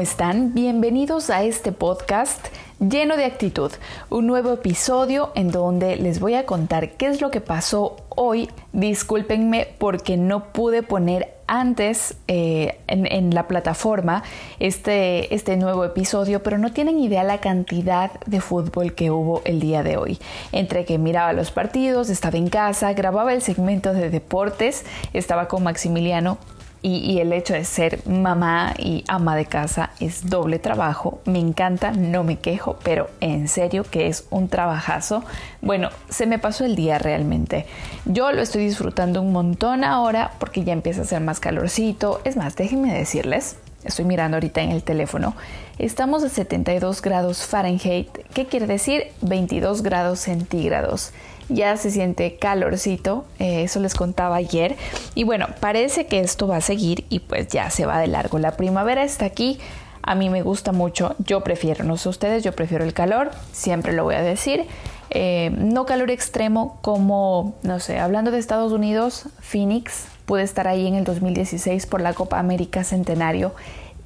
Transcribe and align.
están? 0.00 0.54
Bienvenidos 0.54 1.30
a 1.30 1.42
este 1.42 1.72
podcast 1.72 2.46
lleno 2.78 3.16
de 3.16 3.24
actitud, 3.24 3.72
un 4.10 4.26
nuevo 4.26 4.52
episodio 4.52 5.32
en 5.34 5.50
donde 5.50 5.96
les 5.96 6.20
voy 6.20 6.34
a 6.34 6.46
contar 6.46 6.92
qué 6.92 7.06
es 7.06 7.20
lo 7.20 7.30
que 7.30 7.40
pasó 7.40 7.96
hoy. 8.08 8.48
Discúlpenme 8.72 9.66
porque 9.78 10.16
no 10.16 10.52
pude 10.52 10.82
poner 10.82 11.34
antes 11.48 12.16
eh, 12.28 12.78
en, 12.86 13.34
la 13.34 13.48
plataforma 13.48 14.22
este, 14.60 15.34
este 15.34 15.56
nuevo 15.56 15.84
episodio, 15.84 16.42
pero 16.42 16.58
no 16.58 16.72
tienen 16.72 16.98
idea 16.98 17.24
la 17.24 17.40
cantidad 17.40 18.12
de 18.26 18.40
fútbol 18.40 18.94
que 18.94 19.10
hubo 19.10 19.42
el 19.44 19.58
día 19.58 19.82
de 19.82 19.96
hoy. 19.96 20.18
Entre 20.52 20.84
que 20.84 20.98
miraba 20.98 21.32
los 21.32 21.50
partidos, 21.50 22.10
estaba 22.10 22.38
en 22.38 22.48
casa, 22.48 22.92
grababa 22.92 23.32
el 23.32 23.42
segmento 23.42 23.92
de 23.92 24.10
deportes, 24.10 24.84
estaba 25.12 25.48
con 25.48 25.64
Maximiliano 25.64 26.38
y, 26.82 27.18
el 27.18 27.32
hecho 27.32 27.54
de 27.54 27.64
ser 27.64 28.06
mamá 28.06 28.74
y 28.78 29.04
ama 29.08 29.34
de 29.36 29.46
casa 29.46 29.90
es 29.98 30.28
doble 30.30 30.58
trabajo. 30.58 31.20
Me 31.24 31.40
encanta, 31.40 31.90
no 31.90 32.22
me 32.22 32.38
quejo, 32.38 32.78
pero 32.84 33.10
en 33.20 33.48
serio 33.48 33.84
que 33.84 34.06
es 34.06 34.26
un 34.30 34.48
trabajazo. 34.48 35.24
Bueno, 35.60 35.90
se 36.08 36.26
me 36.26 36.38
pasó 36.38 36.64
el 36.64 36.76
día 36.76 36.98
realmente. 36.98 37.66
Yo 38.04 38.30
lo 38.32 38.42
estoy 38.42 38.64
disfrutando 38.64 39.20
un 39.22 39.32
montón 39.32 39.82
ahora 39.82 40.32
porque 40.38 40.62
ya 40.62 40.72
empieza 40.72 41.02
a 41.02 41.04
ser 41.04 41.20
más 41.20 41.40
calorcito. 41.40 42.20
Es 42.24 42.36
más, 42.36 42.54
déjenme 42.54 42.94
decirles, 42.94 43.56
estoy 43.84 44.04
mirando 44.04 44.36
ahorita 44.36 44.60
en 44.60 44.70
el 44.70 44.82
teléfono, 44.82 45.34
estamos 45.78 46.22
a 46.22 46.28
72 46.28 47.02
grados 47.02 47.46
Fahrenheit, 47.46 48.08
¿qué 48.34 48.46
quiere 48.46 48.66
decir? 48.66 49.04
22 49.22 49.82
grados 49.82 50.20
centígrados 50.20 51.12
ya 51.48 51.76
se 51.76 51.90
siente 51.90 52.36
calorcito, 52.36 53.24
eh, 53.38 53.62
eso 53.62 53.80
les 53.80 53.94
contaba 53.94 54.36
ayer. 54.36 54.76
Y 55.14 55.24
bueno, 55.24 55.46
parece 55.60 56.06
que 56.06 56.20
esto 56.20 56.46
va 56.46 56.56
a 56.56 56.60
seguir 56.60 57.04
y 57.08 57.20
pues 57.20 57.48
ya 57.48 57.70
se 57.70 57.86
va 57.86 57.98
de 58.00 58.06
largo. 58.06 58.38
La 58.38 58.56
primavera 58.56 59.02
está 59.04 59.24
aquí, 59.24 59.58
a 60.02 60.14
mí 60.14 60.30
me 60.30 60.42
gusta 60.42 60.72
mucho, 60.72 61.14
yo 61.18 61.42
prefiero, 61.42 61.84
no 61.84 61.96
sé 61.96 62.08
ustedes, 62.08 62.44
yo 62.44 62.52
prefiero 62.52 62.84
el 62.84 62.92
calor, 62.92 63.30
siempre 63.52 63.92
lo 63.92 64.04
voy 64.04 64.14
a 64.14 64.22
decir. 64.22 64.66
Eh, 65.10 65.50
no 65.56 65.86
calor 65.86 66.10
extremo 66.10 66.78
como, 66.82 67.54
no 67.62 67.80
sé, 67.80 67.98
hablando 67.98 68.30
de 68.30 68.38
Estados 68.38 68.72
Unidos, 68.72 69.26
Phoenix, 69.40 70.04
pude 70.26 70.42
estar 70.42 70.68
ahí 70.68 70.86
en 70.86 70.94
el 70.94 71.04
2016 71.04 71.86
por 71.86 72.02
la 72.02 72.12
Copa 72.12 72.38
América 72.38 72.84
Centenario 72.84 73.54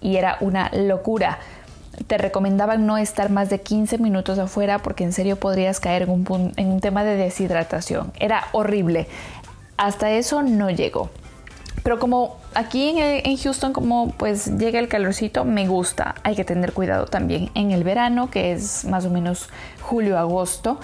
y 0.01 0.17
era 0.17 0.37
una 0.41 0.71
locura 0.73 1.41
te 2.07 2.19
recomendaban 2.19 2.87
no 2.87 2.99
estar 2.99 3.31
más 3.31 3.51
de 3.51 3.61
15 3.61 3.99
minutos 3.99 4.39
afuera 4.39 4.79
porque 4.81 5.05
en 5.05 5.13
serio 5.13 5.37
podrías 5.37 5.81
caer 5.81 6.03
en 6.03 6.11
un, 6.11 6.53
en 6.57 6.69
un 6.69 6.81
tema 6.81 7.05
de 7.05 7.17
deshidratación. 7.17 8.13
Era 8.19 8.45
horrible. 8.53 9.07
Hasta 9.77 10.11
eso 10.11 10.43
no 10.43 10.71
llegó. 10.71 11.11
Pero 11.83 11.99
como 11.99 12.42
aquí 12.55 12.95
en, 12.97 13.37
Houston, 13.37 13.73
como 13.73 14.11
pues 14.13 14.59
llega 14.59 14.79
el 14.79 14.89
calorcito, 14.89 15.45
me 15.45 15.67
gusta. 15.67 16.15
Hay 16.23 16.35
que 16.35 16.45
tener 16.45 16.73
cuidado 16.73 17.07
también 17.07 17.51
en 17.55 17.71
el 17.71 17.85
verano, 17.85 18.31
que 18.31 18.53
es 18.53 18.85
más 18.85 19.05
o 19.05 19.11
menos 19.11 19.49
julio-agosto, 19.81 20.79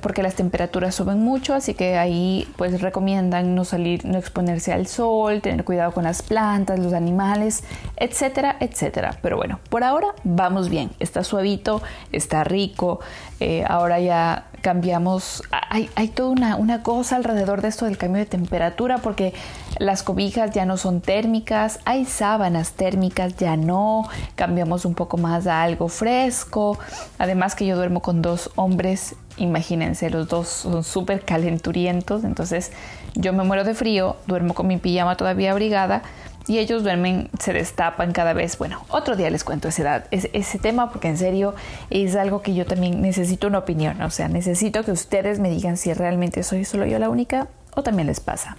porque 0.00 0.22
las 0.22 0.34
temperaturas 0.34 0.94
suben 0.94 1.20
mucho, 1.20 1.54
así 1.54 1.74
que 1.74 1.96
ahí 1.96 2.48
pues 2.56 2.80
recomiendan 2.80 3.54
no 3.54 3.64
salir, 3.64 4.04
no 4.04 4.18
exponerse 4.18 4.72
al 4.72 4.86
sol, 4.86 5.40
tener 5.42 5.64
cuidado 5.64 5.92
con 5.92 6.04
las 6.04 6.22
plantas, 6.22 6.78
los 6.78 6.92
animales, 6.92 7.62
etcétera, 7.96 8.56
etcétera. 8.60 9.18
Pero 9.22 9.36
bueno, 9.36 9.60
por 9.68 9.84
ahora 9.84 10.08
vamos 10.24 10.70
bien. 10.70 10.90
Está 10.98 11.22
suavito, 11.22 11.82
está 12.10 12.42
rico. 12.42 13.00
Eh, 13.38 13.64
ahora 13.66 14.00
ya 14.00 14.50
cambiamos, 14.60 15.42
hay, 15.50 16.08
toda 16.08 16.56
una, 16.56 16.82
cosa 16.82 17.16
alrededor 17.16 17.62
de 17.62 17.68
esto 17.68 17.86
del 17.86 17.96
cambio 17.96 18.20
de 18.20 18.26
temperatura 18.26 18.98
porque 18.98 19.32
las 19.78 20.02
cobijas 20.02 20.50
ya 20.50 20.66
no 20.66 20.76
son 20.76 20.89
térmicas, 20.98 21.78
hay 21.84 22.04
sábanas 22.04 22.72
térmicas, 22.72 23.36
ya 23.36 23.56
no, 23.56 24.08
cambiamos 24.34 24.84
un 24.84 24.94
poco 24.94 25.16
más 25.16 25.46
a 25.46 25.62
algo 25.62 25.86
fresco, 25.86 26.76
además 27.18 27.54
que 27.54 27.66
yo 27.66 27.76
duermo 27.76 28.02
con 28.02 28.22
dos 28.22 28.50
hombres, 28.56 29.14
imagínense, 29.36 30.10
los 30.10 30.26
dos 30.26 30.48
son 30.48 30.82
súper 30.82 31.24
calenturientos, 31.24 32.24
entonces 32.24 32.72
yo 33.14 33.32
me 33.32 33.44
muero 33.44 33.62
de 33.62 33.74
frío, 33.74 34.16
duermo 34.26 34.54
con 34.54 34.66
mi 34.66 34.76
pijama 34.76 35.16
todavía 35.16 35.52
abrigada, 35.52 36.02
y 36.46 36.58
ellos 36.58 36.82
duermen, 36.82 37.30
se 37.38 37.52
destapan 37.52 38.12
cada 38.12 38.32
vez. 38.32 38.58
Bueno, 38.58 38.82
otro 38.88 39.14
día 39.14 39.30
les 39.30 39.44
cuento 39.44 39.68
ese, 39.68 40.02
ese, 40.10 40.58
tema 40.58 40.90
porque 40.90 41.06
en 41.06 41.16
serio 41.16 41.54
es 41.90 42.16
algo 42.16 42.42
que 42.42 42.54
yo 42.54 42.66
también 42.66 43.00
necesito 43.02 43.46
una 43.46 43.58
opinión. 43.58 44.00
O 44.02 44.10
sea, 44.10 44.26
necesito 44.26 44.82
que 44.82 44.90
ustedes 44.90 45.38
me 45.38 45.48
digan 45.48 45.76
si 45.76 45.92
realmente 45.92 46.42
soy 46.42 46.64
solo 46.64 46.86
yo 46.86 46.98
la 46.98 47.08
única 47.08 47.46
o 47.74 47.82
también 47.82 48.08
les 48.08 48.18
pasa. 48.18 48.56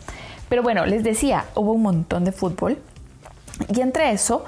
Pero 0.52 0.64
bueno, 0.64 0.86
les 0.86 1.02
decía, 1.02 1.46
hubo 1.56 1.72
un 1.72 1.82
montón 1.82 2.26
de 2.26 2.34
fútbol 2.34 2.78
y 3.74 3.80
entre 3.80 4.12
eso, 4.12 4.44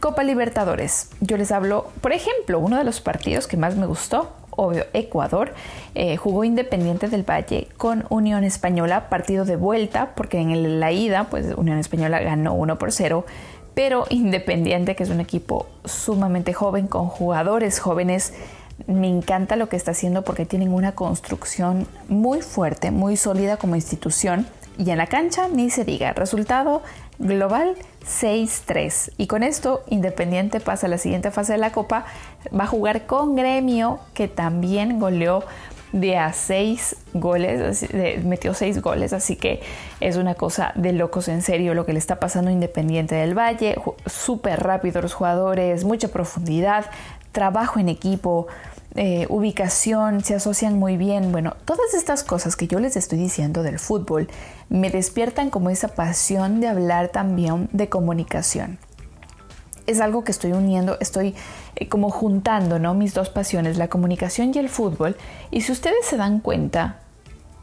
Copa 0.00 0.22
Libertadores. 0.22 1.08
Yo 1.22 1.38
les 1.38 1.50
hablo, 1.50 1.86
por 2.02 2.12
ejemplo, 2.12 2.58
uno 2.58 2.76
de 2.76 2.84
los 2.84 3.00
partidos 3.00 3.46
que 3.46 3.56
más 3.56 3.74
me 3.74 3.86
gustó 3.86 4.34
obvio, 4.50 4.84
Ecuador, 4.92 5.54
eh, 5.94 6.18
jugó 6.18 6.44
Independiente 6.44 7.08
del 7.08 7.22
Valle 7.22 7.68
con 7.78 8.04
Unión 8.10 8.44
Española, 8.44 9.08
partido 9.08 9.46
de 9.46 9.56
vuelta, 9.56 10.12
porque 10.14 10.40
en 10.40 10.78
la 10.78 10.92
ida, 10.92 11.28
pues 11.30 11.46
Unión 11.56 11.78
Española 11.78 12.18
ganó 12.18 12.52
1 12.52 12.78
por 12.78 12.92
0, 12.92 13.24
pero 13.72 14.04
Independiente, 14.10 14.94
que 14.94 15.04
es 15.04 15.10
un 15.10 15.20
equipo 15.20 15.68
sumamente 15.86 16.52
joven, 16.52 16.86
con 16.86 17.08
jugadores 17.08 17.80
jóvenes, 17.80 18.34
me 18.86 19.08
encanta 19.08 19.56
lo 19.56 19.70
que 19.70 19.76
está 19.76 19.92
haciendo 19.92 20.22
porque 20.22 20.44
tienen 20.44 20.70
una 20.70 20.92
construcción 20.92 21.86
muy 22.08 22.42
fuerte, 22.42 22.90
muy 22.90 23.16
sólida 23.16 23.56
como 23.56 23.74
institución. 23.74 24.46
Y 24.78 24.90
en 24.90 24.98
la 24.98 25.06
cancha 25.06 25.48
ni 25.48 25.70
se 25.70 25.84
diga, 25.84 26.12
resultado 26.12 26.82
global 27.18 27.76
6-3. 28.04 29.12
Y 29.16 29.26
con 29.26 29.42
esto, 29.42 29.82
Independiente 29.88 30.60
pasa 30.60 30.86
a 30.86 30.90
la 30.90 30.98
siguiente 30.98 31.30
fase 31.30 31.52
de 31.52 31.58
la 31.58 31.72
Copa. 31.72 32.04
Va 32.58 32.64
a 32.64 32.66
jugar 32.66 33.06
con 33.06 33.36
Gremio, 33.36 34.00
que 34.12 34.28
también 34.28 34.98
goleó 34.98 35.44
de 35.92 36.18
a 36.18 36.32
6 36.32 36.96
goles, 37.14 37.86
metió 38.24 38.52
6 38.52 38.82
goles, 38.82 39.14
así 39.14 39.36
que 39.36 39.62
es 40.00 40.16
una 40.16 40.34
cosa 40.34 40.72
de 40.74 40.92
locos 40.92 41.28
en 41.28 41.40
serio 41.40 41.74
lo 41.74 41.86
que 41.86 41.94
le 41.94 41.98
está 41.98 42.20
pasando 42.20 42.50
a 42.50 42.52
Independiente 42.52 43.14
del 43.14 43.38
Valle. 43.38 43.76
Súper 44.04 44.62
rápido 44.62 45.00
los 45.00 45.14
jugadores, 45.14 45.84
mucha 45.84 46.08
profundidad, 46.08 46.84
trabajo 47.32 47.80
en 47.80 47.88
equipo. 47.88 48.46
Eh, 48.98 49.26
ubicación, 49.28 50.24
se 50.24 50.34
asocian 50.34 50.78
muy 50.78 50.96
bien. 50.96 51.30
Bueno, 51.30 51.54
todas 51.66 51.92
estas 51.92 52.24
cosas 52.24 52.56
que 52.56 52.66
yo 52.66 52.80
les 52.80 52.96
estoy 52.96 53.18
diciendo 53.18 53.62
del 53.62 53.78
fútbol 53.78 54.28
me 54.70 54.90
despiertan 54.90 55.50
como 55.50 55.68
esa 55.68 55.88
pasión 55.88 56.60
de 56.60 56.68
hablar 56.68 57.08
también 57.08 57.68
de 57.72 57.90
comunicación. 57.90 58.78
Es 59.86 60.00
algo 60.00 60.24
que 60.24 60.32
estoy 60.32 60.52
uniendo, 60.52 60.96
estoy 60.98 61.34
eh, 61.76 61.88
como 61.88 62.10
juntando 62.10 62.78
¿no? 62.78 62.94
mis 62.94 63.12
dos 63.12 63.28
pasiones, 63.28 63.76
la 63.76 63.88
comunicación 63.88 64.52
y 64.54 64.58
el 64.58 64.70
fútbol. 64.70 65.14
Y 65.50 65.60
si 65.60 65.72
ustedes 65.72 66.06
se 66.06 66.16
dan 66.16 66.40
cuenta, 66.40 67.00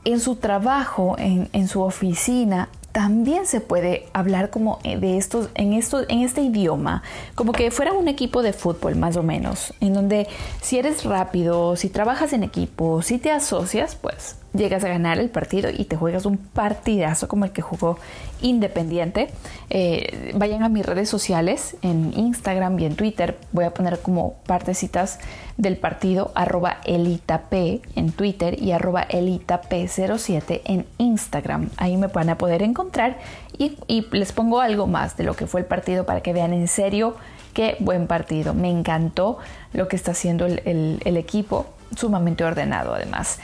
en 0.06 0.20
su 0.20 0.36
trabajo, 0.36 1.16
en, 1.18 1.50
en 1.52 1.68
su 1.68 1.82
oficina, 1.82 2.70
también 2.94 3.48
se 3.48 3.60
puede 3.60 4.06
hablar 4.14 4.52
como 4.52 4.80
eh, 4.84 4.98
de 4.98 5.18
estos 5.18 5.50
en 5.56 5.74
estos 5.74 6.06
en 6.10 6.22
este 6.22 6.42
idioma 6.42 7.04
como 7.36 7.52
que 7.52 7.72
fuera 7.72 7.92
un 7.92 8.08
equipo 8.08 8.44
de 8.44 8.54
fútbol 8.54 8.96
más 8.96 9.18
o 9.18 9.24
menos 9.24 9.74
en 9.82 9.94
donde 9.94 10.28
si 10.62 10.78
eres 10.78 11.04
rápido 11.04 11.76
si 11.76 11.90
trabajas 11.90 12.32
en 12.34 12.44
equipo 12.44 13.02
si 13.02 13.18
te 13.18 13.32
asocias 13.32 13.96
pues 13.96 14.38
llegas 14.54 14.84
a 14.84 14.88
ganar 14.88 15.20
el 15.20 15.30
partido 15.30 15.70
y 15.76 15.86
te 15.86 15.96
juegas 15.96 16.26
un 16.26 16.38
partidazo 16.38 17.28
como 17.28 17.46
el 17.46 17.52
que 17.52 17.62
jugó 17.62 17.98
Independiente. 18.42 19.30
Eh, 19.70 20.34
vayan 20.36 20.64
a 20.64 20.70
mis 20.70 20.86
redes 20.86 21.08
sociales, 21.08 21.78
en 21.82 22.14
Instagram 22.14 22.78
y 22.78 22.86
en 22.86 22.96
Twitter. 22.96 23.38
Voy 23.54 23.64
a 23.64 23.74
poner 23.74 24.00
como 24.00 24.34
partecitas 24.46 25.20
del 25.56 25.78
partido, 25.78 26.32
arroba 26.36 26.80
elitap 26.84 27.54
en 27.54 28.12
Twitter 28.12 28.62
y 28.62 28.72
arroba 28.72 29.08
elitap07 29.08 30.62
en 30.66 30.86
Instagram. 30.98 31.70
Ahí 31.78 31.96
me 31.96 32.08
van 32.08 32.30
a 32.30 32.38
poder 32.38 32.64
encontrar 32.64 33.18
y, 33.58 33.78
les 34.12 34.34
pongo 34.34 34.60
algo 34.60 34.88
más 34.88 35.16
de 35.16 35.24
lo 35.24 35.36
que 35.36 35.48
fue 35.48 35.62
el 35.62 35.68
partido 35.68 36.06
para 36.06 36.22
que 36.22 36.34
vean 36.34 36.54
en 36.54 36.68
serio 36.68 37.16
qué 37.54 37.78
buen 37.80 38.08
partido. 38.08 38.54
Me 38.54 38.70
encantó 38.70 39.38
lo 39.72 39.88
que 39.88 39.96
está 39.96 40.12
haciendo 40.12 40.46
el, 40.46 41.00
el 41.06 41.18
equipo, 41.18 41.68
sumamente 41.96 42.44
ordenado 42.44 42.94
además. 42.94 43.40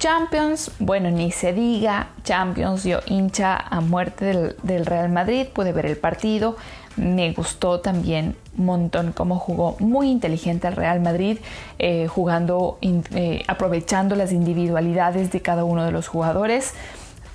Champions, 0.00 0.70
bueno, 0.78 1.10
ni 1.10 1.30
se 1.30 1.52
diga, 1.52 2.08
Champions, 2.24 2.84
yo 2.84 3.00
hincha 3.04 3.54
a 3.54 3.82
muerte 3.82 4.54
del, 4.62 4.86
Real 4.86 5.10
Madrid, 5.10 5.46
pude 5.52 5.72
ver 5.72 5.84
el 5.84 5.98
partido, 5.98 6.56
me 6.96 7.30
gustó 7.34 7.80
también 7.80 8.34
un 8.56 8.64
montón 8.64 9.12
cómo 9.12 9.38
jugó 9.38 9.76
muy 9.78 10.10
inteligente 10.10 10.68
el 10.68 10.76
Real 10.76 11.00
Madrid, 11.00 11.36
eh, 11.78 12.06
jugando, 12.06 12.78
eh, 12.80 13.42
aprovechando 13.46 14.16
las 14.16 14.32
individualidades 14.32 15.30
de 15.32 15.42
cada 15.42 15.64
uno 15.64 15.84
de 15.84 15.92
los 15.92 16.08
jugadores. 16.08 16.72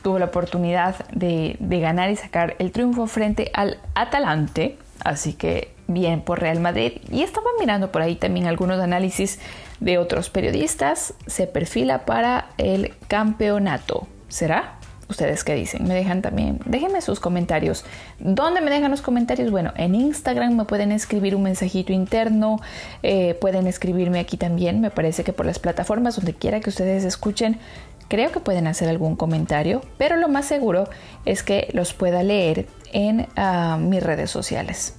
Tuvo 0.01 0.17
la 0.17 0.25
oportunidad 0.25 1.07
de, 1.09 1.57
de 1.59 1.79
ganar 1.79 2.09
y 2.09 2.15
sacar 2.15 2.56
el 2.57 2.71
triunfo 2.71 3.06
frente 3.06 3.51
al 3.53 3.77
Atalante, 3.94 4.79
así 5.03 5.33
que 5.33 5.75
bien 5.88 6.22
por 6.22 6.40
Real 6.40 6.60
Madrid. 6.60 6.94
Y 7.12 7.24
estaba 7.24 7.48
mirando 7.60 7.92
por 7.92 8.02
ahí 8.02 8.16
también 8.16 8.48
algunos 8.48 8.80
análisis 8.80 9.40
de 9.80 9.98
otros 9.98 10.30
periodistas. 10.30 11.14
Se 11.28 11.48
perfila 11.48 12.06
para 12.06 12.50
el 12.58 12.94
campeonato. 13.08 14.08
¿Será? 14.28 14.80
¿Ustedes 15.08 15.44
qué 15.44 15.54
dicen? 15.54 15.88
Me 15.88 15.94
dejan 15.94 16.24
también, 16.24 16.60
déjenme 16.66 17.00
sus 17.00 17.20
comentarios. 17.20 17.86
¿Dónde 18.18 18.60
me 18.62 18.72
dejan 18.72 18.90
los 18.90 19.04
comentarios? 19.04 19.52
Bueno, 19.52 19.72
en 19.78 19.94
Instagram 19.94 20.56
me 20.56 20.66
pueden 20.66 20.92
escribir 20.92 21.36
un 21.36 21.44
mensajito 21.44 21.94
interno, 21.94 22.60
eh, 23.04 23.36
pueden 23.36 23.68
escribirme 23.68 24.20
aquí 24.20 24.36
también, 24.36 24.82
me 24.82 24.90
parece 24.90 25.24
que 25.24 25.32
por 25.32 25.46
las 25.46 25.60
plataformas 25.60 26.16
donde 26.16 26.34
quiera 26.34 26.60
que 26.60 26.72
ustedes 26.72 27.04
escuchen, 27.04 27.60
creo 28.08 28.32
que 28.32 28.40
pueden 28.40 28.66
hacer 28.66 28.90
algún 28.90 29.16
comentario, 29.16 29.82
pero 30.00 30.16
lo 30.16 30.28
más 30.28 30.46
seguro 30.46 30.90
es 31.24 31.44
que 31.44 31.70
los 31.74 31.94
pueda 31.94 32.24
leer 32.24 32.68
en 32.92 33.28
ah, 33.36 33.78
mis 33.80 34.02
redes 34.02 34.32
sociales. 34.32 34.96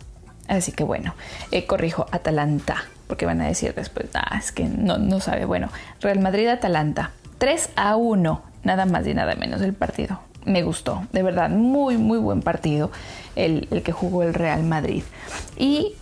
Así 0.48 0.72
que 0.72 0.84
bueno, 0.84 1.14
eh, 1.50 1.66
corrijo, 1.66 2.06
Atalanta, 2.12 2.84
porque 3.06 3.26
van 3.26 3.40
a 3.40 3.46
decir 3.46 3.74
después, 3.74 4.08
ah, 4.14 4.36
es 4.38 4.52
que 4.52 4.64
no, 4.64 4.98
no 4.98 5.20
sabe. 5.20 5.44
Bueno, 5.44 5.68
Real 6.00 6.20
Madrid-Atalanta, 6.20 7.10
3 7.38 7.70
a 7.76 7.96
1, 7.96 8.42
nada 8.64 8.86
más 8.86 9.06
y 9.06 9.14
nada 9.14 9.34
menos 9.34 9.60
el 9.62 9.74
partido. 9.74 10.20
Me 10.44 10.62
gustó, 10.62 11.04
de 11.12 11.22
verdad, 11.22 11.50
muy, 11.50 11.96
muy 11.98 12.18
buen 12.18 12.40
partido 12.40 12.92
el, 13.34 13.66
que 13.84 13.92
jugó 13.92 14.22
el 14.22 14.32
Real 14.32 14.62
Madrid. 14.62 15.02
Y 15.56 15.94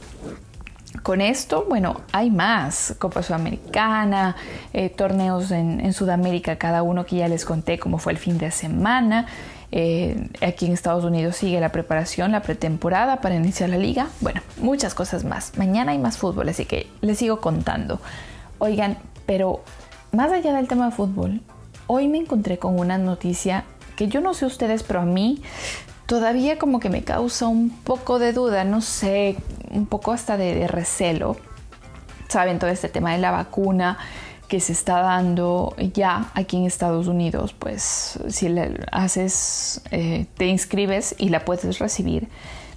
con 1.03 1.23
esto, 1.23 1.65
bueno, 1.69 2.03
hay 2.13 2.31
más, 2.31 2.95
Copa 2.99 3.23
Sudamericana, 3.23 4.37
eh, 4.75 4.91
torneos 4.91 5.51
en, 5.51 5.81
en, 5.81 5.93
Sudamérica, 5.95 6.57
cada 6.57 6.83
uno 6.83 7.07
que 7.07 7.17
ya 7.17 7.29
les 7.29 7.47
conté 7.47 7.79
cómo 7.79 7.99
fue 7.99 8.13
el 8.13 8.19
fin 8.19 8.37
de 8.37 8.51
semana. 8.51 9.27
Eh, 9.77 10.29
aquí 10.41 10.67
en 10.67 10.73
Estados 10.73 11.03
Unidos 11.03 11.35
sigue 11.35 11.59
la 11.59 11.73
preparación, 11.73 12.31
la 12.31 12.43
pretemporada 12.43 13.21
para 13.21 13.35
iniciar 13.35 13.71
la 13.71 13.77
liga. 13.77 14.07
Bueno, 14.21 14.41
muchas 14.59 14.95
cosas 14.95 15.25
más. 15.25 15.59
Mañana 15.59 15.91
hay 15.91 15.99
más 15.99 16.17
fútbol, 16.17 16.49
así 16.49 16.65
que 16.65 16.87
les 17.01 17.19
sigo 17.19 17.41
contando. 17.41 18.01
Oigan, 18.59 18.99
pero 19.27 19.65
más 20.13 20.31
allá 20.31 20.53
del 20.53 20.69
tema 20.69 20.87
de 20.87 20.93
fútbol, 20.93 21.41
hoy 21.89 22.07
me 22.07 22.19
encontré 22.19 22.57
con 22.57 22.79
una 22.79 22.99
noticia 22.99 23.65
que 23.97 24.07
yo 24.07 24.21
no 24.21 24.33
sé 24.33 24.47
ustedes, 24.47 24.85
pero 24.85 25.01
a 25.01 25.05
mí 25.07 25.43
todavía 26.07 26.57
como 26.57 26.79
que 26.79 26.89
me 26.89 27.03
causa 27.03 27.49
un 27.49 27.71
poco 27.71 28.21
de 28.21 28.33
duda, 28.33 28.63
no 28.63 28.81
sé, 28.81 29.35
un 29.73 29.87
poco 29.87 30.13
hasta 30.13 30.37
de 30.37 30.69
recelo. 30.69 31.37
Saben, 32.29 32.61
todo 32.61 32.71
este 32.71 32.89
tema 32.89 33.11
de 33.11 33.19
la 33.19 33.33
vacuna 33.33 33.99
que 34.49 34.61
se 34.61 34.73
está 34.73 35.01
dando 35.01 35.75
ya 35.95 36.31
aquí 36.35 36.57
en 36.57 36.65
Estados 36.67 37.07
Unidos, 37.07 37.55
pues 37.59 38.19
si 38.29 38.55
haces, 38.93 39.81
eh, 39.91 40.27
te 40.37 40.47
inscribes 40.47 41.15
y 41.19 41.31
la 41.31 41.45
puedes 41.45 41.79
recibir. 41.79 42.29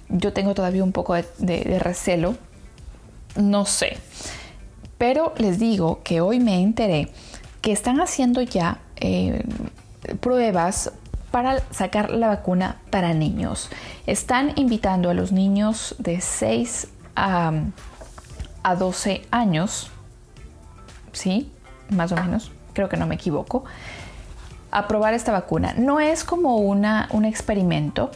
Yo 0.08 0.32
tengo 0.32 0.54
todavía 0.54 0.82
un 0.82 0.92
poco 0.92 1.14
de, 1.14 1.78
recelo, 1.78 2.36
no 3.36 3.66
sé. 3.66 3.98
Pero 4.96 5.34
les 5.36 5.58
digo 5.58 6.00
que 6.02 6.20
hoy 6.20 6.40
me 6.40 6.60
enteré 6.60 7.10
que 7.60 7.72
están 7.72 8.00
haciendo 8.00 8.40
ya 8.40 8.80
eh, 8.96 9.44
pruebas 10.20 10.92
para 11.30 11.62
sacar 11.70 12.10
la 12.10 12.28
vacuna 12.28 12.78
para 12.90 13.12
niños. 13.12 13.68
Están 14.06 14.52
invitando 14.56 15.10
a 15.10 15.14
los 15.14 15.30
niños 15.30 15.94
de 15.98 16.20
6 16.20 16.88
a, 17.14 17.52
a 18.62 18.74
12 18.74 19.26
años, 19.30 19.90
¿sí? 21.12 21.52
Más 21.90 22.12
o 22.12 22.16
menos, 22.16 22.52
creo 22.72 22.88
que 22.88 22.96
no 22.96 23.06
me 23.06 23.14
equivoco, 23.14 23.64
a 24.70 24.88
probar 24.88 25.14
esta 25.14 25.32
vacuna. 25.32 25.74
No 25.76 26.00
es 26.00 26.24
como 26.24 26.56
una, 26.56 27.08
un 27.12 27.24
experimento, 27.24 28.10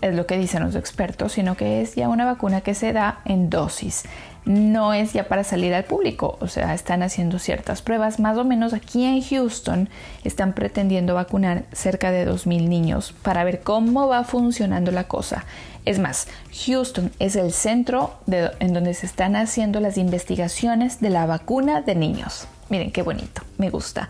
es 0.00 0.14
lo 0.14 0.26
que 0.26 0.36
dicen 0.36 0.62
los 0.62 0.74
expertos, 0.74 1.32
sino 1.32 1.56
que 1.56 1.80
es 1.80 1.94
ya 1.94 2.08
una 2.08 2.24
vacuna 2.24 2.60
que 2.60 2.74
se 2.74 2.92
da 2.92 3.20
en 3.24 3.48
dosis. 3.48 4.04
No 4.44 4.92
es 4.92 5.14
ya 5.14 5.26
para 5.26 5.42
salir 5.42 5.72
al 5.72 5.84
público, 5.84 6.36
o 6.40 6.48
sea, 6.48 6.74
están 6.74 7.02
haciendo 7.02 7.38
ciertas 7.38 7.80
pruebas. 7.80 8.20
Más 8.20 8.36
o 8.36 8.44
menos 8.44 8.74
aquí 8.74 9.04
en 9.04 9.22
Houston 9.22 9.88
están 10.22 10.52
pretendiendo 10.52 11.14
vacunar 11.14 11.64
cerca 11.72 12.10
de 12.10 12.28
2.000 12.28 12.68
niños 12.68 13.14
para 13.22 13.42
ver 13.44 13.62
cómo 13.62 14.06
va 14.06 14.24
funcionando 14.24 14.90
la 14.90 15.04
cosa. 15.04 15.46
Es 15.86 15.98
más, 15.98 16.28
Houston 16.66 17.10
es 17.18 17.36
el 17.36 17.52
centro 17.52 18.14
en 18.26 18.74
donde 18.74 18.92
se 18.92 19.06
están 19.06 19.36
haciendo 19.36 19.80
las 19.80 19.96
investigaciones 19.96 21.00
de 21.00 21.08
la 21.08 21.24
vacuna 21.24 21.80
de 21.80 21.94
niños. 21.94 22.46
Miren 22.74 22.90
qué 22.90 23.02
bonito, 23.02 23.42
me 23.56 23.70
gusta. 23.70 24.08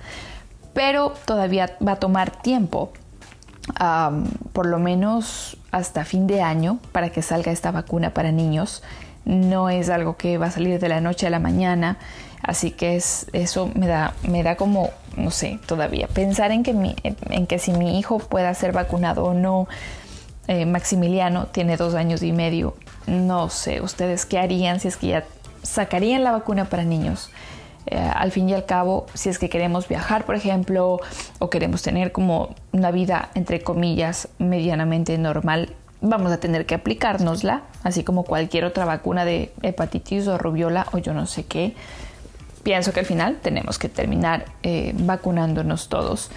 Pero 0.72 1.12
todavía 1.26 1.76
va 1.86 1.92
a 1.92 1.96
tomar 1.96 2.30
tiempo, 2.30 2.94
por 4.54 4.64
lo 4.64 4.78
menos 4.78 5.58
hasta 5.70 6.06
fin 6.06 6.26
de 6.26 6.40
año, 6.40 6.78
para 6.90 7.10
que 7.10 7.20
salga 7.20 7.52
esta 7.52 7.72
vacuna 7.72 8.14
para 8.14 8.32
niños. 8.32 8.82
No 9.26 9.68
es 9.68 9.90
algo 9.90 10.16
que 10.16 10.38
va 10.38 10.46
a 10.46 10.50
salir 10.50 10.80
de 10.80 10.88
la 10.88 11.02
noche 11.02 11.26
a 11.26 11.30
la 11.30 11.40
mañana, 11.40 11.98
así 12.40 12.70
que 12.70 12.96
es, 12.96 13.26
eso 13.34 13.70
me 13.74 13.86
da, 13.86 14.56
como, 14.56 14.88
no 15.14 15.30
sé, 15.30 15.58
todavía 15.66 16.08
pensar 16.08 16.50
en 16.50 16.62
que, 16.62 16.72
mi, 16.72 16.96
en 17.02 17.46
que 17.46 17.58
si 17.58 17.74
mi 17.74 17.98
hijo 17.98 18.18
pueda 18.18 18.54
ser 18.54 18.72
vacunado 18.72 19.24
o 19.24 19.34
no. 19.34 19.68
Eh, 20.48 20.64
Maximiliano 20.64 21.48
tiene 21.48 21.76
dos 21.76 21.92
años 21.92 22.22
y 22.22 22.32
medio. 22.32 22.76
No 23.06 23.50
sé, 23.50 23.82
ustedes 23.82 24.24
qué 24.24 24.38
harían 24.38 24.80
si 24.80 24.88
es 24.88 24.96
que 24.96 25.08
ya 25.08 25.24
sacarían 25.62 26.24
la 26.24 26.32
vacuna 26.32 26.64
para 26.64 26.84
niños. 26.84 27.28
Eh, 27.86 27.98
al 27.98 28.32
fin 28.32 28.48
y 28.48 28.54
al 28.54 28.64
cabo, 28.64 29.06
si 29.14 29.28
es 29.28 29.38
que 29.38 29.48
queremos 29.48 29.88
viajar, 29.88 30.24
por 30.24 30.34
ejemplo, 30.34 31.00
o 31.38 31.50
queremos 31.50 31.82
tener 31.82 32.12
como 32.12 32.54
una 32.72 32.90
vida, 32.90 33.30
entre 33.34 33.62
comillas, 33.62 34.28
medianamente 34.38 35.18
normal, 35.18 35.74
vamos 36.00 36.32
a 36.32 36.38
tener 36.38 36.66
que 36.66 36.74
aplicárnosla, 36.74 37.62
así 37.82 38.04
como 38.04 38.24
cualquier 38.24 38.64
otra 38.64 38.84
vacuna 38.84 39.24
de 39.24 39.52
hepatitis 39.62 40.28
o 40.28 40.38
rubiola 40.38 40.86
o 40.92 40.98
yo 40.98 41.12
no 41.12 41.26
sé 41.26 41.44
qué. 41.44 41.74
Pienso 42.62 42.92
que 42.92 43.00
al 43.00 43.06
final 43.06 43.38
tenemos 43.42 43.78
que 43.78 43.90
terminar 43.90 44.46
eh, 44.62 44.94
vacunándonos 44.96 45.88
todos. 45.88 46.30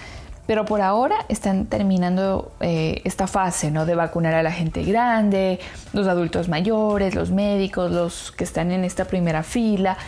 Pero 0.46 0.64
por 0.64 0.80
ahora 0.80 1.16
están 1.28 1.66
terminando 1.66 2.52
eh, 2.60 3.02
esta 3.04 3.26
fase 3.26 3.70
¿no? 3.70 3.84
de 3.84 3.94
vacunar 3.94 4.34
a 4.34 4.42
la 4.42 4.50
gente 4.50 4.82
grande, 4.82 5.60
los 5.92 6.06
adultos 6.08 6.48
mayores, 6.48 7.14
los 7.14 7.30
médicos, 7.30 7.90
los 7.90 8.32
que 8.32 8.44
están 8.44 8.70
en 8.70 8.84
esta 8.84 9.04
primera 9.04 9.42
fila 9.42 9.98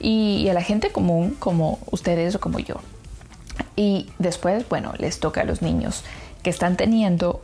y, 0.00 0.48
a 0.48 0.54
la 0.54 0.62
gente 0.62 0.90
común 0.90 1.36
como 1.38 1.78
ustedes 1.90 2.34
o 2.34 2.40
como 2.40 2.58
yo. 2.58 2.76
Y 3.76 4.10
después, 4.18 4.68
bueno, 4.68 4.94
les 4.98 5.20
toca 5.20 5.42
a 5.42 5.44
los 5.44 5.62
niños 5.62 6.04
que 6.42 6.50
están 6.50 6.76
teniendo, 6.76 7.42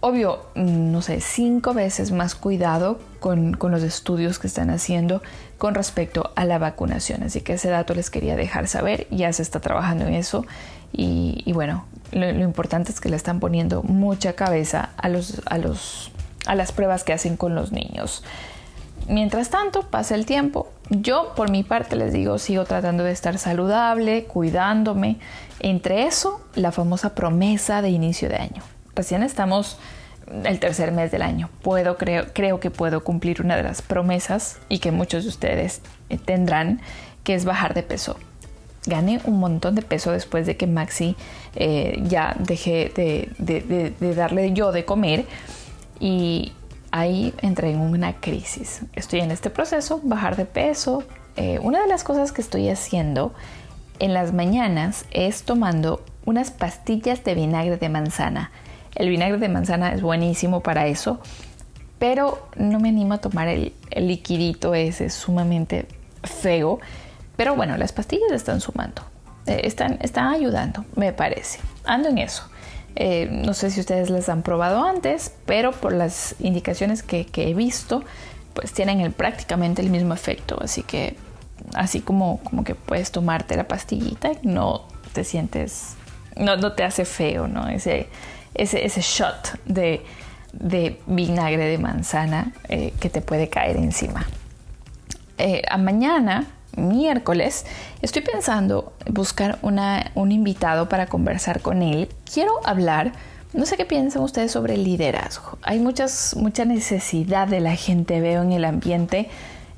obvio, 0.00 0.46
no 0.56 1.00
sé, 1.02 1.20
cinco 1.20 1.72
veces 1.72 2.10
más 2.10 2.34
cuidado 2.34 2.98
con, 3.20 3.56
los 3.60 3.82
estudios 3.82 4.38
que 4.38 4.48
están 4.48 4.70
haciendo 4.70 5.22
con 5.56 5.74
respecto 5.74 6.32
a 6.34 6.44
la 6.44 6.58
vacunación. 6.58 7.22
Así 7.22 7.40
que 7.40 7.54
ese 7.54 7.70
dato 7.70 7.94
les 7.94 8.10
quería 8.10 8.34
dejar 8.34 8.66
saber, 8.66 9.06
ya 9.10 9.32
se 9.32 9.42
está 9.42 9.60
trabajando 9.60 10.06
en 10.06 10.14
eso. 10.14 10.44
Y, 10.92 11.50
bueno, 11.52 11.86
lo, 12.12 12.30
lo, 12.32 12.44
importante 12.44 12.92
es 12.92 13.00
que 13.00 13.08
le 13.08 13.16
están 13.16 13.40
poniendo 13.40 13.82
mucha 13.82 14.34
cabeza 14.34 14.90
a, 14.96 15.08
los, 15.08 15.42
a, 15.46 15.58
los, 15.58 16.12
a 16.46 16.54
las 16.54 16.72
pruebas 16.72 17.02
que 17.02 17.12
hacen 17.12 17.36
con 17.36 17.54
los 17.54 17.72
niños. 17.72 18.22
Mientras 19.08 19.50
tanto, 19.50 19.82
pasa 19.82 20.14
el 20.14 20.26
tiempo. 20.26 20.68
Yo, 20.88 21.32
por 21.34 21.50
mi 21.50 21.62
parte, 21.62 21.96
les 21.96 22.12
digo, 22.12 22.38
sigo 22.38 22.64
tratando 22.64 23.04
de 23.04 23.12
estar 23.12 23.38
saludable, 23.38 24.24
cuidándome. 24.24 25.18
Entre 25.60 26.06
eso, 26.06 26.40
la 26.54 26.72
famosa 26.72 27.14
promesa 27.14 27.82
de 27.82 27.90
inicio 27.90 28.28
de 28.28 28.36
año. 28.36 28.62
Recién 28.94 29.22
estamos 29.22 29.78
el 30.44 30.58
tercer 30.58 30.92
mes 30.92 31.10
del 31.10 31.22
año. 31.22 31.50
Puedo, 31.62 31.96
creo, 31.96 32.26
creo 32.32 32.60
que 32.60 32.70
puedo 32.70 33.04
cumplir 33.04 33.42
una 33.42 33.56
de 33.56 33.62
las 33.62 33.82
promesas 33.82 34.58
y 34.68 34.78
que 34.78 34.90
muchos 34.90 35.24
de 35.24 35.28
ustedes 35.28 35.82
eh, 36.08 36.18
tendrán, 36.18 36.80
que 37.24 37.34
es 37.34 37.44
bajar 37.44 37.74
de 37.74 37.82
peso. 37.82 38.16
Gané 38.86 39.20
un 39.24 39.38
montón 39.38 39.74
de 39.74 39.82
peso 39.82 40.12
después 40.12 40.46
de 40.46 40.56
que 40.56 40.66
Maxi 40.66 41.16
eh, 41.56 42.02
ya 42.04 42.36
dejé 42.38 42.92
de, 42.94 43.30
de 43.38 44.14
darle 44.14 44.52
yo 44.52 44.72
de 44.72 44.84
comer 44.84 45.24
y, 46.00 46.52
ahí 46.94 47.34
entré 47.42 47.72
en 47.72 47.80
una 47.80 48.20
crisis. 48.20 48.82
Estoy 48.94 49.18
en 49.18 49.32
este 49.32 49.50
proceso, 49.50 50.00
bajar 50.04 50.36
de 50.36 50.44
peso. 50.44 51.02
Eh, 51.34 51.58
una 51.60 51.82
de 51.82 51.88
las 51.88 52.04
cosas 52.04 52.30
que 52.30 52.40
estoy 52.40 52.68
haciendo 52.68 53.34
en 53.98 54.14
las 54.14 54.32
mañanas 54.32 55.04
es 55.10 55.42
tomando 55.42 56.04
unas 56.24 56.52
pastillas 56.52 57.24
de 57.24 57.34
vinagre 57.34 57.78
de 57.78 57.88
manzana. 57.88 58.52
El 58.94 59.08
vinagre 59.08 59.38
de 59.38 59.48
manzana 59.48 59.92
es 59.92 60.02
buenísimo 60.02 60.60
para 60.60 60.86
eso, 60.86 61.18
pero 61.98 62.48
no 62.54 62.78
me 62.78 62.90
animo 62.90 63.14
a 63.14 63.18
tomar 63.18 63.48
el, 63.48 63.72
el 63.90 64.06
liquidito 64.06 64.72
ese 64.76 65.10
sumamente 65.10 65.88
feo. 66.22 66.78
Pero 67.34 67.56
bueno, 67.56 67.76
las 67.76 67.92
pastillas 67.92 68.30
están 68.30 68.60
sumando, 68.60 69.02
eh, 69.46 69.62
están, 69.64 69.98
están 70.00 70.28
ayudando, 70.28 70.84
me 70.94 71.12
parece. 71.12 71.58
Ando 71.84 72.08
en 72.08 72.18
eso. 72.18 72.44
Eh, 72.96 73.28
no 73.30 73.54
sé 73.54 73.70
si 73.70 73.80
ustedes 73.80 74.10
las 74.10 74.28
han 74.28 74.42
probado 74.42 74.84
antes, 74.84 75.32
pero 75.46 75.72
por 75.72 75.92
las 75.92 76.36
indicaciones 76.38 77.02
que, 77.02 77.26
he 77.34 77.54
visto, 77.54 78.04
pues 78.52 78.72
tienen 78.72 79.12
prácticamente 79.12 79.82
el 79.82 79.90
mismo 79.90 80.14
efecto. 80.14 80.58
Así 80.60 80.82
que 80.82 81.16
así 81.74 82.00
como, 82.00 82.40
como 82.44 82.62
que 82.64 82.74
puedes 82.74 83.10
tomarte 83.10 83.56
la 83.56 83.66
pastillita 83.66 84.32
no 84.42 84.86
te 85.12 85.24
sientes, 85.24 85.94
no, 86.36 86.56
no 86.56 86.72
te 86.72 86.84
hace 86.84 87.04
feo, 87.04 87.48
¿no? 87.48 87.68
Ese, 87.68 88.08
ese, 88.54 88.84
ese 88.84 89.00
shot 89.00 89.58
de, 89.64 90.04
vinagre 91.06 91.64
de 91.66 91.78
manzana 91.78 92.52
eh, 92.68 92.92
que 93.00 93.10
te 93.10 93.20
puede 93.20 93.48
caer 93.48 93.76
encima. 93.76 94.26
Eh, 95.36 95.62
a 95.68 95.76
mañana 95.78 96.46
miércoles, 96.76 97.66
estoy 98.02 98.22
pensando 98.22 98.92
buscar 99.08 99.58
un 99.62 100.32
invitado 100.32 100.88
para 100.88 101.06
conversar 101.06 101.60
con 101.60 101.82
él. 101.82 102.08
Quiero 102.32 102.52
hablar 102.64 103.12
No 103.52 103.66
sé 103.66 103.76
qué 103.76 103.84
piensan 103.84 104.22
ustedes 104.22 104.50
sobre 104.50 104.74
el 104.74 104.82
liderazgo. 104.82 105.58
Hay 105.62 105.78
muchas, 105.78 106.34
mucha 106.36 106.64
necesidad 106.64 107.46
de 107.46 107.60
la 107.60 107.76
gente, 107.76 108.20
veo 108.20 108.42
en 108.42 108.50
el 108.50 108.64
ambiente, 108.64 109.28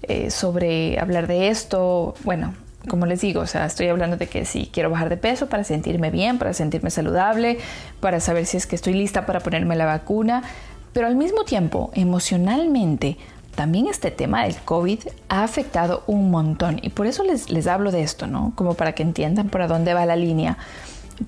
eh, 0.03 0.31
sobre 0.31 0.99
hablar 0.99 1.27
de 1.27 1.49
esto. 1.49 2.15
Bueno, 2.25 2.55
como 2.89 3.05
les 3.05 3.21
digo, 3.21 3.43
o 3.43 3.47
sea, 3.47 3.67
estoy 3.67 3.89
hablando 3.89 4.17
de 4.17 4.29
que 4.29 4.45
si 4.47 4.67
quiero 4.67 4.91
bajar 4.91 5.09
de 5.09 5.17
peso 5.17 5.49
para 5.49 5.65
sentirme 5.65 6.11
bien, 6.11 6.39
para 6.39 6.55
sentirme 6.55 6.91
saludable, 6.91 7.59
para 8.01 8.21
saber 8.21 8.47
si 8.47 8.57
es 8.57 8.67
que 8.67 8.77
estoy 8.77 8.95
lista 8.95 9.27
para 9.27 9.41
ponerme 9.41 9.77
la 9.77 9.85
vacuna, 9.85 10.43
pero 10.93 11.07
al 11.09 11.17
mismo 11.17 11.45
tiempo, 11.45 11.91
emocionalmente, 11.95 13.19
también 13.57 13.89
este 13.89 14.13
tema 14.13 14.45
del 14.45 14.57
COVID 14.57 15.01
ha 15.29 15.43
afectado 15.43 16.05
un 16.07 16.31
montón 16.31 16.79
y 16.83 16.91
por 16.91 17.07
eso 17.07 17.25
les, 17.25 17.51
les 17.51 17.67
hablo 17.67 17.91
de 17.91 18.03
esto, 18.03 18.27
¿no? 18.27 18.53
Como 18.55 18.75
para 18.75 18.93
que 18.93 19.03
entiendan 19.03 19.49
por 19.49 19.67
dónde 19.67 19.95
va 19.95 20.07
la 20.07 20.15
línea. 20.15 20.59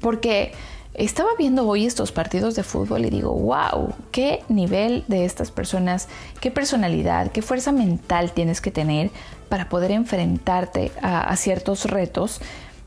Porque 0.01 0.53
estaba 0.99 1.31
viendo 1.39 1.67
hoy 1.67 1.87
estos 1.87 2.13
partidos 2.13 2.57
de 2.57 2.65
fútbol 2.65 3.05
y 3.05 3.11
digo, 3.11 3.33
wow, 3.33 3.95
qué 4.11 4.43
nivel 4.49 5.05
de 5.07 5.25
estas 5.25 5.51
personas, 5.51 6.09
qué 6.41 6.51
personalidad, 6.51 7.31
qué 7.31 7.41
fuerza 7.41 7.73
mental 7.73 8.33
tienes 8.33 8.61
que 8.61 8.71
tener 8.71 9.11
para 9.49 9.69
poder 9.69 9.93
enfrentarte 9.93 10.91
a, 11.01 11.35
ciertos 11.37 11.85
retos. 11.85 12.41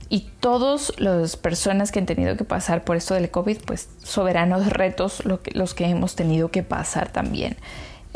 Y 0.10 0.30
todas 0.42 0.92
las 1.00 1.38
personas 1.38 1.94
que 1.94 2.00
han 2.00 2.06
tenido 2.06 2.36
que 2.36 2.44
pasar 2.44 2.84
por 2.84 2.98
esto 2.98 3.14
del 3.14 3.32
COVID, 3.32 3.60
pues 3.66 3.88
soberanos 4.04 4.68
retos 4.68 5.24
los 5.26 5.74
que 5.74 5.86
hemos 5.86 6.16
tenido 6.16 6.52
que 6.52 6.64
pasar 6.64 7.14
también. 7.14 7.56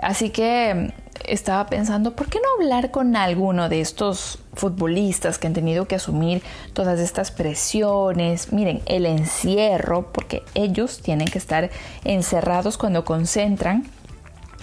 Así 0.06 0.30
que 0.30 0.94
estaba 1.28 1.66
pensando, 1.66 2.16
¿por 2.16 2.30
qué 2.30 2.38
no 2.38 2.64
hablar 2.64 2.92
con 2.92 3.16
alguno 3.16 3.70
de 3.70 3.82
estos 3.82 4.38
futbolistas 4.54 5.40
que 5.40 5.48
han 5.48 5.54
tenido 5.54 5.88
que 5.88 5.96
asumir 5.96 6.44
todas 6.74 7.00
estas 7.00 7.32
presiones? 7.32 8.54
Miren, 8.54 8.84
el 8.86 9.08
encierro, 9.08 10.12
porque 10.12 10.44
ellos 10.54 11.02
tienen 11.02 11.28
que 11.28 11.40
estar 11.40 11.72
encerrados 12.04 12.78
cuando 12.78 13.04
concentran. 13.04 13.84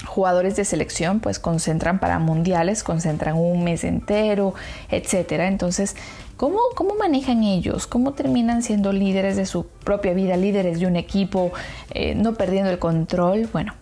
Jugadores 0.05 0.55
de 0.55 0.63
selección 0.63 1.19
pues 1.19 1.39
concentran 1.39 1.99
para 1.99 2.19
mundiales, 2.19 2.81
concentran 2.81 3.35
un 3.35 3.65
mes 3.65 3.83
entero, 3.83 4.53
etcétera. 4.89 5.49
Entonces, 5.49 5.97
¿Cómo, 6.37 6.59
¿Cómo, 6.75 6.95
manejan 6.95 7.43
ellos? 7.43 7.85
¿Cómo 7.85 8.13
terminan 8.13 8.63
siendo 8.63 8.93
líderes 8.93 9.35
de 9.35 9.45
su 9.45 9.67
propia 9.67 10.13
vida, 10.13 10.37
líderes 10.37 10.79
de 10.79 10.87
un 10.87 10.95
equipo, 10.95 11.51
eh, 11.91 12.15
no 12.15 12.33
perdiendo 12.33 12.71
el 12.71 12.79
control? 12.79 13.49
Bueno, 13.53 13.73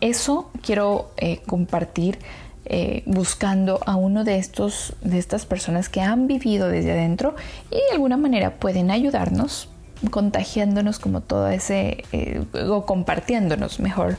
eso 0.00 0.50
quiero 0.62 1.10
eh, 1.16 1.40
compartir 1.46 2.18
eh, 2.64 3.02
buscando 3.06 3.80
a 3.86 3.96
uno 3.96 4.24
de 4.24 4.38
estos 4.38 4.94
de 5.00 5.18
estas 5.18 5.46
personas 5.46 5.88
que 5.88 6.00
han 6.02 6.26
vivido 6.26 6.68
desde 6.68 6.92
adentro 6.92 7.34
y 7.70 7.76
de 7.76 7.92
alguna 7.92 8.16
manera 8.16 8.56
pueden 8.56 8.90
ayudarnos 8.90 9.68
contagiándonos 10.10 10.98
como 10.98 11.22
todo 11.22 11.48
ese 11.48 12.04
eh, 12.12 12.44
o 12.68 12.84
compartiéndonos 12.84 13.80
mejor 13.80 14.16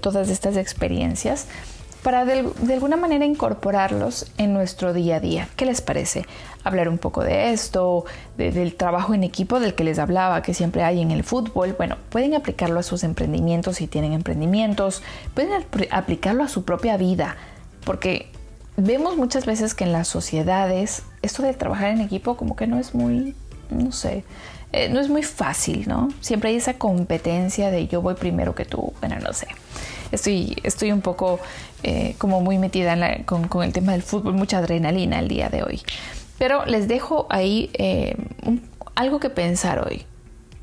todas 0.00 0.28
estas 0.28 0.56
experiencias 0.56 1.46
para 2.08 2.24
de, 2.24 2.72
alguna 2.72 2.96
manera 2.96 3.26
incorporarlos 3.26 4.32
en 4.38 4.54
nuestro 4.54 4.94
día 4.94 5.16
a 5.16 5.20
día. 5.20 5.46
¿Qué 5.56 5.66
les 5.66 5.82
parece? 5.82 6.24
Hablar 6.64 6.88
un 6.88 6.96
poco 6.96 7.22
de 7.22 7.52
esto, 7.52 8.06
del 8.38 8.76
trabajo 8.76 9.12
en 9.12 9.24
equipo 9.24 9.60
del 9.60 9.74
que 9.74 9.84
les 9.84 9.98
hablaba, 9.98 10.40
que 10.40 10.54
siempre 10.54 10.84
hay 10.84 11.02
en 11.02 11.10
el 11.10 11.22
fútbol. 11.22 11.74
Bueno, 11.76 11.98
pueden 12.08 12.34
aplicarlo 12.34 12.80
a 12.80 12.82
sus 12.82 13.04
emprendimientos 13.04 13.76
si 13.76 13.88
tienen 13.88 14.14
emprendimientos, 14.14 15.02
pueden 15.34 15.52
aplicarlo 15.90 16.44
a 16.44 16.48
su 16.48 16.64
propia 16.64 16.96
vida, 16.96 17.36
porque 17.84 18.30
vemos 18.78 19.18
muchas 19.18 19.44
veces 19.44 19.74
que 19.74 19.84
en 19.84 19.92
las 19.92 20.08
sociedades 20.08 21.02
esto 21.20 21.42
de 21.42 21.52
trabajar 21.52 21.90
en 21.90 22.00
equipo 22.00 22.38
como 22.38 22.56
que 22.56 22.66
no 22.66 22.78
es 22.78 22.94
muy, 22.94 23.34
no 23.70 23.92
sé, 23.92 24.24
eh, 24.72 24.88
no 24.88 25.00
es 25.00 25.08
muy 25.08 25.22
fácil, 25.22 25.88
¿no? 25.88 26.08
Siempre 26.20 26.50
hay 26.50 26.56
esa 26.56 26.74
competencia 26.74 27.70
de 27.70 27.86
yo 27.86 28.02
voy 28.02 28.14
primero 28.14 28.54
que 28.54 28.64
tú, 28.64 28.92
bueno, 29.00 29.18
no 29.20 29.32
sé 29.32 29.48
estoy, 30.12 30.56
estoy 30.62 30.92
un 30.92 31.00
poco 31.00 31.40
eh, 31.82 32.14
como 32.18 32.40
muy 32.40 32.58
metida 32.58 32.96
con, 33.24 33.62
el 33.62 33.72
tema 33.72 33.92
del 33.92 34.02
fútbol, 34.02 34.34
mucha 34.34 34.58
adrenalina 34.58 35.18
el 35.18 35.28
día 35.28 35.48
de 35.48 35.62
hoy. 35.62 35.82
Pero 36.38 36.64
les 36.66 36.88
dejo 36.88 37.26
ahí 37.30 37.70
eh, 37.74 38.16
algo 38.94 39.20
que 39.20 39.30
pensar 39.30 39.86
hoy. 39.86 40.06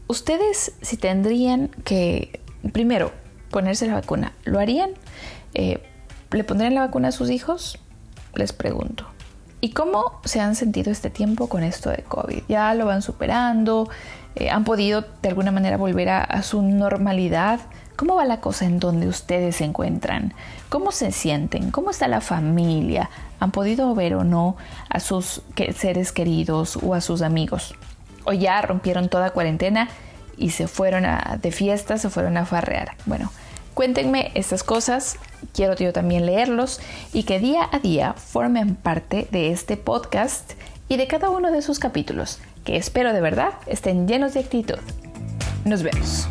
Ustedes 0.07 0.73
si 0.81 0.97
tendrían 0.97 1.69
que, 1.83 2.39
primero, 2.71 3.11
ponerse 3.49 3.87
la 3.87 3.95
vacuna, 3.95 4.33
¿lo 4.43 4.59
harían? 4.59 4.91
Eh, 5.53 5.81
¿Le 6.31 6.43
pondrían 6.43 6.75
la 6.75 6.81
vacuna 6.81 7.09
a 7.09 7.11
sus 7.11 7.29
hijos? 7.29 7.79
Les 8.35 8.53
pregunto. 8.53 9.14
¿Y 9.61 9.71
cómo 9.71 10.19
se 10.25 10.41
han 10.41 10.55
sentido 10.55 10.91
este 10.91 11.09
tiempo 11.09 11.47
con 11.47 11.63
esto 11.63 11.89
de 11.89 12.03
COVID? 12.03 12.43
¿Ya 12.47 12.73
lo 12.73 12.85
van 12.85 13.01
superando? 13.01 13.89
¿Han 14.51 14.63
podido 14.63 15.05
de 15.21 15.29
alguna 15.29 15.51
manera 15.51 15.77
volver 15.77 16.09
a 16.09 16.43
su 16.43 16.61
normalidad? 16.61 17.59
¿Cómo 17.95 18.15
va 18.15 18.25
la 18.25 18.41
cosa 18.41 18.65
en 18.65 18.79
donde 18.79 19.07
ustedes 19.07 19.57
se 19.57 19.63
encuentran? 19.63 20.33
¿Cómo 20.67 20.91
se 20.91 21.11
sienten? 21.11 21.71
¿Cómo 21.71 21.91
está 21.91 22.09
la 22.09 22.19
familia? 22.19 23.09
¿Han 23.39 23.51
podido 23.51 23.95
ver 23.95 24.15
o 24.15 24.25
no 24.25 24.57
a 24.89 24.99
sus 24.99 25.41
seres 25.75 26.11
queridos 26.11 26.77
o 26.83 26.93
a 26.93 26.99
sus 26.99 27.21
amigos? 27.21 27.75
¿O 28.25 28.33
ya 28.33 28.61
rompieron 28.61 29.07
toda 29.07 29.29
cuarentena 29.29 29.87
y 30.37 30.49
se 30.49 30.67
fueron 30.67 31.05
a, 31.05 31.39
de 31.41 31.51
fiesta, 31.51 31.97
se 31.97 32.09
fueron 32.09 32.35
a 32.35 32.45
farrear? 32.45 32.97
Bueno, 33.05 33.31
cuéntenme 33.75 34.31
estas 34.33 34.63
cosas, 34.63 35.17
quiero 35.53 35.75
yo 35.75 35.93
también 35.93 36.25
leerlos 36.25 36.79
y 37.13 37.23
que 37.23 37.39
día 37.39 37.69
a 37.71 37.77
día 37.77 38.13
formen 38.13 38.75
parte 38.75 39.27
de 39.31 39.51
este 39.51 39.77
podcast 39.77 40.53
y 40.89 40.97
de 40.97 41.05
cada 41.05 41.29
uno 41.29 41.51
de 41.51 41.61
sus 41.61 41.77
capítulos, 41.77 42.39
que 42.63 42.77
espero 42.77 43.13
de 43.13 43.21
verdad 43.21 43.51
estén 43.67 44.07
llenos 44.07 44.33
de 44.33 44.39
actitud. 44.39 44.79
Nos 45.65 45.83
vemos. 45.83 46.27